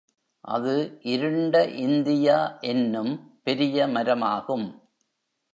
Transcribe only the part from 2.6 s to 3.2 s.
என்னும்